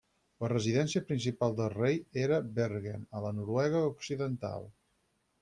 [0.43, 4.69] La residència principal del rei era a Bergen a la Noruega Occidental.